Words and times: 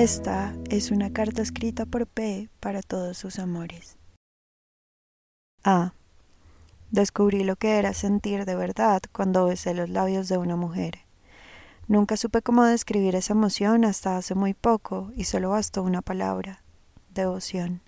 Esta 0.00 0.56
es 0.70 0.90
una 0.90 1.12
carta 1.12 1.42
escrita 1.42 1.84
por 1.84 2.06
P 2.06 2.48
para 2.58 2.80
todos 2.80 3.18
sus 3.18 3.38
amores. 3.38 3.98
A. 5.62 5.92
Descubrí 6.90 7.44
lo 7.44 7.56
que 7.56 7.76
era 7.76 7.92
sentir 7.92 8.46
de 8.46 8.54
verdad 8.54 9.02
cuando 9.12 9.44
besé 9.44 9.74
los 9.74 9.90
labios 9.90 10.26
de 10.28 10.38
una 10.38 10.56
mujer. 10.56 11.00
Nunca 11.86 12.16
supe 12.16 12.40
cómo 12.40 12.64
describir 12.64 13.14
esa 13.14 13.34
emoción 13.34 13.84
hasta 13.84 14.16
hace 14.16 14.34
muy 14.34 14.54
poco 14.54 15.12
y 15.16 15.24
solo 15.24 15.50
bastó 15.50 15.82
una 15.82 16.00
palabra, 16.00 16.62
devoción. 17.12 17.82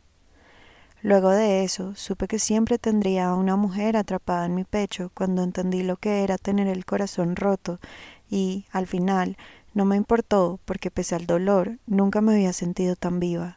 Luego 1.01 1.31
de 1.31 1.65
eso, 1.65 1.95
supe 1.95 2.29
que 2.29 2.39
siempre 2.39 2.77
tendría 2.77 3.31
a 3.31 3.37
una 3.37 3.57
mujer 3.57 3.97
atrapada 3.97 4.45
en 4.45 4.55
mi 4.55 4.65
pecho 4.65 5.11
cuando 5.15 5.43
entendí 5.43 5.83
lo 5.83 5.97
que 5.97 6.25
era 6.25 6.37
tener 6.37 6.69
el 6.69 6.85
corazón 6.85 7.37
roto 7.37 7.81
y, 8.29 8.67
al 8.71 8.87
final, 8.87 9.39
no 9.75 9.85
me 9.85 9.97
importó 9.97 10.61
porque 10.65 10.91
pese 10.91 11.15
al 11.15 11.27
dolor, 11.27 11.79
nunca 11.87 12.21
me 12.21 12.33
había 12.35 12.53
sentido 12.53 12.97
tan 12.97 13.21
viva. 13.21 13.57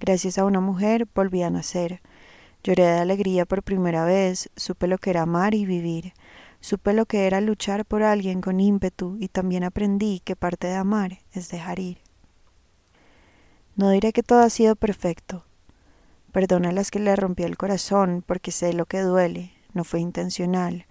Gracias 0.00 0.38
a 0.38 0.44
una 0.44 0.60
mujer 0.60 1.06
volví 1.14 1.42
a 1.42 1.50
nacer. 1.50 2.00
Lloré 2.62 2.84
de 2.84 2.98
alegría 2.98 3.46
por 3.46 3.62
primera 3.62 4.04
vez, 4.04 4.50
supe 4.56 4.86
lo 4.86 4.98
que 4.98 5.10
era 5.10 5.22
amar 5.22 5.54
y 5.54 5.66
vivir. 5.66 6.14
Supe 6.60 6.92
lo 6.92 7.06
que 7.06 7.26
era 7.26 7.40
luchar 7.40 7.84
por 7.84 8.02
alguien 8.02 8.40
con 8.40 8.60
ímpetu 8.60 9.16
y 9.20 9.28
también 9.28 9.64
aprendí 9.64 10.20
que 10.20 10.36
parte 10.36 10.66
de 10.66 10.74
amar 10.74 11.18
es 11.32 11.48
dejar 11.48 11.78
ir. 11.78 11.98
No 13.76 13.90
diré 13.90 14.12
que 14.12 14.22
todo 14.22 14.40
ha 14.40 14.50
sido 14.50 14.74
perfecto, 14.74 15.44
Perdona 16.36 16.68
a 16.68 16.72
las 16.72 16.90
que 16.90 16.98
le 16.98 17.16
rompió 17.16 17.46
el 17.46 17.56
corazón 17.56 18.22
porque 18.26 18.50
sé 18.50 18.74
lo 18.74 18.84
que 18.84 19.00
duele, 19.00 19.54
no 19.72 19.84
fue 19.84 20.00
intencional. 20.00 20.84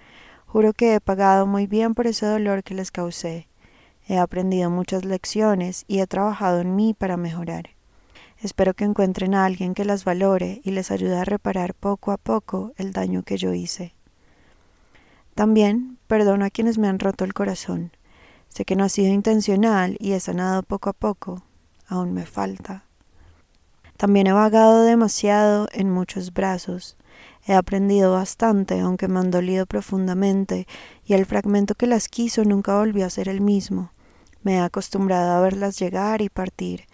Juro 0.47 0.73
que 0.73 0.95
he 0.95 0.99
pagado 0.99 1.45
muy 1.45 1.67
bien 1.67 1.93
por 1.93 2.07
ese 2.07 2.25
dolor 2.25 2.63
que 2.63 2.73
les 2.73 2.89
causé. 2.89 3.47
He 4.07 4.17
aprendido 4.17 4.69
muchas 4.69 5.03
lecciones 5.03 5.83
y 5.87 5.99
he 5.99 6.07
trabajado 6.07 6.61
en 6.61 6.75
mí 6.75 6.93
para 6.93 7.17
mejorar. 7.17 7.71
Espero 8.39 8.73
que 8.73 8.83
encuentren 8.83 9.33
a 9.33 9.45
alguien 9.45 9.73
que 9.73 9.85
las 9.85 10.03
valore 10.03 10.61
y 10.63 10.71
les 10.71 10.91
ayude 10.91 11.17
a 11.17 11.25
reparar 11.25 11.73
poco 11.73 12.11
a 12.11 12.17
poco 12.17 12.73
el 12.77 12.91
daño 12.91 13.23
que 13.23 13.37
yo 13.37 13.53
hice. 13.53 13.93
También 15.33 15.97
perdono 16.07 16.45
a 16.45 16.49
quienes 16.49 16.77
me 16.77 16.87
han 16.87 16.99
roto 16.99 17.25
el 17.25 17.33
corazón. 17.33 17.91
Sé 18.49 18.63
que 18.63 18.75
no 18.75 18.83
ha 18.83 18.89
sido 18.89 19.11
intencional 19.11 19.97
y 19.99 20.11
he 20.11 20.19
sanado 20.19 20.63
poco 20.63 20.89
a 20.89 20.93
poco. 20.93 21.41
Aún 21.87 22.13
me 22.13 22.25
falta. 22.25 22.85
También 23.97 24.27
he 24.27 24.33
vagado 24.33 24.83
demasiado 24.83 25.67
en 25.71 25.89
muchos 25.89 26.33
brazos. 26.33 26.97
He 27.47 27.53
aprendido 27.53 28.13
bastante, 28.13 28.79
aunque 28.79 29.07
me 29.07 29.19
han 29.19 29.31
dolido 29.31 29.65
profundamente, 29.65 30.67
y 31.05 31.13
el 31.13 31.25
fragmento 31.25 31.75
que 31.75 31.87
las 31.87 32.07
quiso 32.07 32.43
nunca 32.43 32.77
volvió 32.77 33.05
a 33.05 33.09
ser 33.09 33.29
el 33.29 33.41
mismo. 33.41 33.91
Me 34.45 34.57
he 34.57 34.59
acostumbrado 34.59 35.31
a 35.31 35.41
verlas 35.41 35.79
llegar 35.79 36.21
y 36.21 36.29
partir. 36.29 36.85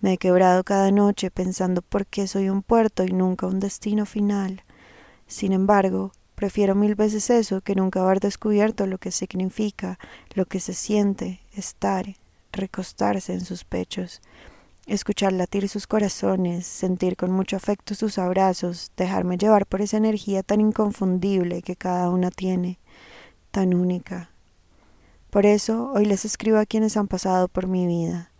Me 0.00 0.14
he 0.14 0.16
quebrado 0.16 0.64
cada 0.64 0.90
noche 0.90 1.30
pensando 1.30 1.82
por 1.82 2.06
qué 2.06 2.26
soy 2.26 2.48
un 2.48 2.62
puerto 2.62 3.04
y 3.04 3.12
nunca 3.12 3.46
un 3.46 3.60
destino 3.60 4.06
final. 4.06 4.62
Sin 5.26 5.52
embargo, 5.52 6.12
prefiero 6.34 6.74
mil 6.74 6.94
veces 6.94 7.28
eso 7.28 7.60
que 7.60 7.74
nunca 7.74 8.02
haber 8.02 8.20
descubierto 8.20 8.86
lo 8.86 8.96
que 8.96 9.10
significa, 9.10 9.98
lo 10.34 10.46
que 10.46 10.60
se 10.60 10.72
siente, 10.72 11.42
estar, 11.52 12.06
recostarse 12.52 13.34
en 13.34 13.44
sus 13.44 13.64
pechos 13.64 14.22
escuchar 14.86 15.32
latir 15.32 15.68
sus 15.68 15.86
corazones, 15.86 16.66
sentir 16.66 17.16
con 17.16 17.30
mucho 17.30 17.56
afecto 17.56 17.94
sus 17.94 18.18
abrazos, 18.18 18.92
dejarme 18.96 19.38
llevar 19.38 19.66
por 19.66 19.80
esa 19.80 19.96
energía 19.96 20.42
tan 20.42 20.60
inconfundible 20.60 21.62
que 21.62 21.76
cada 21.76 22.10
una 22.10 22.30
tiene, 22.30 22.78
tan 23.50 23.74
única. 23.74 24.33
Por 25.34 25.46
eso 25.46 25.90
hoy 25.92 26.04
les 26.04 26.24
escribo 26.24 26.58
a 26.58 26.64
quienes 26.64 26.96
han 26.96 27.08
pasado 27.08 27.48
por 27.48 27.66
mi 27.66 27.88
vida. 27.88 28.30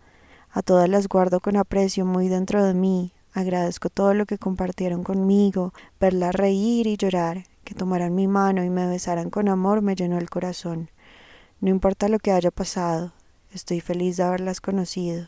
A 0.49 0.61
todas 0.61 0.87
las 0.87 1.09
guardo 1.09 1.41
con 1.41 1.57
aprecio 1.57 2.05
muy 2.05 2.29
dentro 2.29 2.63
de 2.63 2.73
mí, 2.73 3.11
agradezco 3.33 3.89
todo 3.89 4.13
lo 4.13 4.25
que 4.25 4.37
compartieron 4.37 5.03
conmigo, 5.03 5.73
verlas 5.99 6.33
reír 6.33 6.87
y 6.87 6.95
llorar, 6.95 7.43
que 7.65 7.75
tomaran 7.75 8.15
mi 8.15 8.29
mano 8.29 8.63
y 8.63 8.69
me 8.69 8.87
besaran 8.87 9.29
con 9.29 9.49
amor 9.49 9.81
me 9.81 9.93
llenó 9.93 10.17
el 10.17 10.29
corazón. 10.29 10.89
No 11.59 11.69
importa 11.69 12.07
lo 12.07 12.17
que 12.17 12.31
haya 12.31 12.49
pasado, 12.49 13.11
estoy 13.51 13.81
feliz 13.81 14.15
de 14.15 14.23
haberlas 14.23 14.61
conocido. 14.61 15.27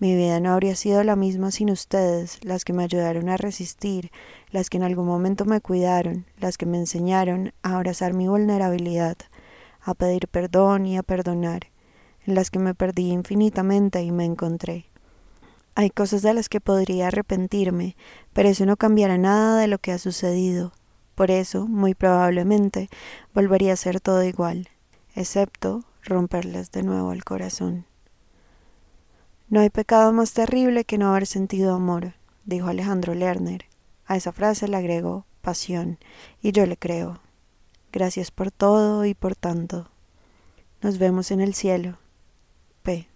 Mi 0.00 0.14
vida 0.14 0.38
no 0.38 0.52
habría 0.52 0.76
sido 0.76 1.02
la 1.02 1.16
misma 1.16 1.50
sin 1.50 1.70
ustedes, 1.70 2.44
las 2.44 2.66
que 2.66 2.74
me 2.74 2.84
ayudaron 2.84 3.30
a 3.30 3.38
resistir, 3.38 4.10
las 4.50 4.68
que 4.68 4.76
en 4.76 4.82
algún 4.82 5.06
momento 5.06 5.46
me 5.46 5.62
cuidaron, 5.62 6.26
las 6.38 6.58
que 6.58 6.66
me 6.66 6.76
enseñaron 6.76 7.54
a 7.62 7.76
abrazar 7.76 8.12
mi 8.12 8.28
vulnerabilidad, 8.28 9.16
a 9.82 9.94
pedir 9.94 10.28
perdón 10.28 10.86
y 10.86 10.96
a 10.96 11.02
perdonar, 11.02 11.68
en 12.26 12.34
las 12.34 12.50
que 12.50 12.58
me 12.58 12.74
perdí 12.74 13.10
infinitamente 13.10 14.02
y 14.02 14.12
me 14.12 14.24
encontré. 14.24 14.86
Hay 15.74 15.90
cosas 15.90 16.22
de 16.22 16.34
las 16.34 16.48
que 16.48 16.60
podría 16.60 17.08
arrepentirme, 17.08 17.96
pero 18.32 18.48
eso 18.48 18.66
no 18.66 18.76
cambiará 18.76 19.18
nada 19.18 19.58
de 19.58 19.68
lo 19.68 19.78
que 19.78 19.92
ha 19.92 19.98
sucedido. 19.98 20.72
Por 21.14 21.30
eso, 21.30 21.66
muy 21.66 21.94
probablemente, 21.94 22.88
volvería 23.34 23.74
a 23.74 23.76
ser 23.76 24.00
todo 24.00 24.24
igual, 24.24 24.68
excepto 25.14 25.84
romperles 26.02 26.70
de 26.72 26.82
nuevo 26.82 27.12
el 27.12 27.24
corazón. 27.24 27.86
No 29.48 29.60
hay 29.60 29.70
pecado 29.70 30.12
más 30.12 30.32
terrible 30.32 30.84
que 30.84 30.98
no 30.98 31.10
haber 31.10 31.26
sentido 31.26 31.74
amor, 31.74 32.14
dijo 32.44 32.68
Alejandro 32.68 33.14
Lerner. 33.14 33.66
A 34.06 34.16
esa 34.16 34.32
frase 34.32 34.68
le 34.68 34.76
agregó 34.76 35.26
pasión, 35.40 35.98
y 36.42 36.52
yo 36.52 36.66
le 36.66 36.76
creo. 36.76 37.20
Gracias 37.92 38.30
por 38.30 38.50
todo 38.50 39.04
y 39.04 39.14
por 39.14 39.34
tanto. 39.34 39.88
Nos 40.82 40.98
vemos 40.98 41.30
en 41.30 41.40
el 41.40 41.54
cielo. 41.54 41.98
P. 42.82 43.08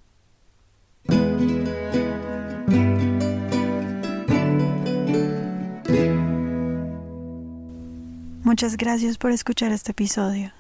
Muchas 8.43 8.77
gracias 8.77 9.19
por 9.19 9.33
escuchar 9.33 9.73
este 9.73 9.93
episodio. 9.93 10.53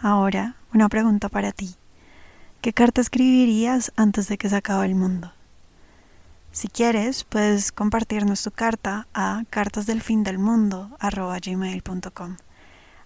Ahora, 0.00 0.56
una 0.74 0.88
pregunta 0.88 1.28
para 1.28 1.52
ti. 1.52 1.74
¿Qué 2.60 2.72
carta 2.72 3.00
escribirías 3.00 3.92
antes 3.96 4.28
de 4.28 4.38
que 4.38 4.48
se 4.48 4.56
acabe 4.56 4.86
el 4.86 4.94
mundo? 4.94 5.32
Si 6.52 6.68
quieres, 6.68 7.24
puedes 7.24 7.72
compartirnos 7.72 8.42
tu 8.42 8.50
carta 8.50 9.08
a 9.14 9.44
cartasdelfindelmundo.com. 9.48 12.36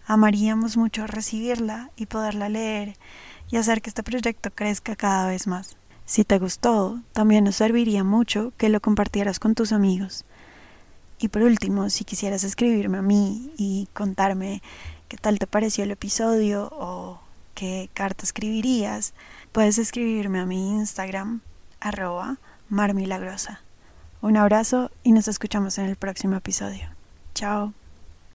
Amaríamos 0.06 0.76
mucho 0.76 1.06
recibirla 1.06 1.90
y 1.96 2.06
poderla 2.06 2.48
leer 2.48 2.96
y 3.50 3.56
hacer 3.56 3.82
que 3.82 3.90
este 3.90 4.02
proyecto 4.02 4.50
crezca 4.52 4.96
cada 4.96 5.26
vez 5.28 5.46
más. 5.46 5.76
Si 6.04 6.24
te 6.24 6.38
gustó, 6.38 7.00
también 7.12 7.44
nos 7.44 7.56
serviría 7.56 8.04
mucho 8.04 8.52
que 8.56 8.68
lo 8.68 8.80
compartieras 8.80 9.40
con 9.40 9.56
tus 9.56 9.72
amigos. 9.72 10.24
Y 11.18 11.28
por 11.28 11.42
último, 11.42 11.90
si 11.90 12.04
quisieras 12.04 12.44
escribirme 12.44 12.98
a 12.98 13.02
mí 13.02 13.52
y 13.56 13.88
contarme 13.94 14.62
qué 15.08 15.16
tal 15.16 15.38
te 15.38 15.46
pareció 15.46 15.82
el 15.82 15.90
episodio 15.90 16.68
o 16.72 17.20
qué 17.54 17.90
carta 17.94 18.24
escribirías, 18.24 19.14
puedes 19.50 19.78
escribirme 19.78 20.38
a 20.38 20.46
mi 20.46 20.70
Instagram, 20.70 21.40
arroba 21.80 22.38
marmilagrosa. 22.68 23.62
Un 24.20 24.36
abrazo 24.36 24.90
y 25.02 25.12
nos 25.12 25.26
escuchamos 25.26 25.78
en 25.78 25.86
el 25.86 25.96
próximo 25.96 26.36
episodio. 26.36 26.88
Chao. 27.34 27.85